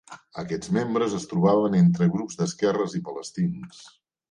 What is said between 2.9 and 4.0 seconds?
i palestins.